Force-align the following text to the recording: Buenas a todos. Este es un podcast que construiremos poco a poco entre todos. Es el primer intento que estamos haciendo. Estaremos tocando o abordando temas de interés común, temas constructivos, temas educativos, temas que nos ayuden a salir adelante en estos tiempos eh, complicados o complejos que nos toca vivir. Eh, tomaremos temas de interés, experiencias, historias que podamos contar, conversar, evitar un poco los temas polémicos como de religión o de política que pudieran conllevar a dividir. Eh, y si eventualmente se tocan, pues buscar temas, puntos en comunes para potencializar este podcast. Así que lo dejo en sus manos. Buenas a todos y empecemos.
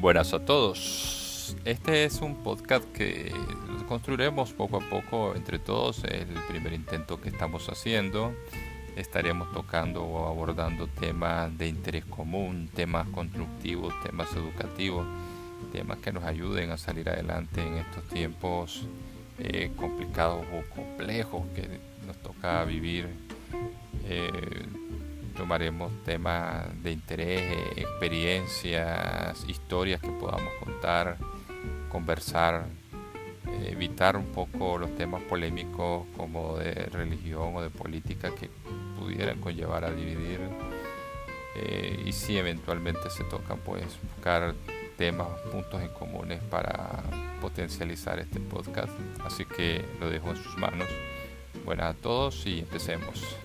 Buenas 0.00 0.32
a 0.32 0.42
todos. 0.42 1.54
Este 1.66 2.04
es 2.04 2.22
un 2.22 2.36
podcast 2.36 2.90
que 2.90 3.30
construiremos 3.86 4.50
poco 4.54 4.78
a 4.78 4.80
poco 4.80 5.34
entre 5.36 5.58
todos. 5.58 6.04
Es 6.04 6.22
el 6.22 6.42
primer 6.48 6.72
intento 6.72 7.20
que 7.20 7.28
estamos 7.28 7.68
haciendo. 7.68 8.32
Estaremos 8.96 9.52
tocando 9.52 10.02
o 10.02 10.26
abordando 10.26 10.86
temas 10.86 11.56
de 11.58 11.68
interés 11.68 12.06
común, 12.06 12.70
temas 12.74 13.08
constructivos, 13.08 13.92
temas 14.02 14.34
educativos, 14.34 15.06
temas 15.70 15.98
que 15.98 16.12
nos 16.12 16.24
ayuden 16.24 16.70
a 16.70 16.78
salir 16.78 17.10
adelante 17.10 17.60
en 17.60 17.74
estos 17.74 18.02
tiempos 18.04 18.86
eh, 19.38 19.70
complicados 19.76 20.46
o 20.46 20.74
complejos 20.74 21.42
que 21.54 21.78
nos 22.06 22.16
toca 22.22 22.64
vivir. 22.64 23.06
Eh, 24.08 24.30
tomaremos 25.50 25.90
temas 26.04 26.64
de 26.80 26.92
interés, 26.92 27.42
experiencias, 27.74 29.44
historias 29.48 30.00
que 30.00 30.10
podamos 30.10 30.54
contar, 30.62 31.16
conversar, 31.88 32.66
evitar 33.64 34.16
un 34.16 34.26
poco 34.26 34.78
los 34.78 34.94
temas 34.94 35.20
polémicos 35.22 36.06
como 36.16 36.56
de 36.56 36.70
religión 36.92 37.56
o 37.56 37.62
de 37.62 37.70
política 37.70 38.30
que 38.32 38.48
pudieran 38.96 39.40
conllevar 39.40 39.84
a 39.84 39.90
dividir. 39.90 40.38
Eh, 41.56 42.04
y 42.06 42.12
si 42.12 42.38
eventualmente 42.38 43.10
se 43.10 43.24
tocan, 43.24 43.58
pues 43.58 43.98
buscar 44.14 44.54
temas, 44.96 45.26
puntos 45.50 45.82
en 45.82 45.88
comunes 45.88 46.40
para 46.44 47.02
potencializar 47.40 48.20
este 48.20 48.38
podcast. 48.38 48.92
Así 49.24 49.44
que 49.46 49.84
lo 49.98 50.08
dejo 50.08 50.30
en 50.30 50.36
sus 50.36 50.56
manos. 50.58 50.86
Buenas 51.64 51.96
a 51.96 51.98
todos 52.00 52.46
y 52.46 52.60
empecemos. 52.60 53.36